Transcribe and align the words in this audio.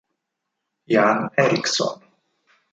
Jan 0.93 1.21
Eriksson 1.43 2.01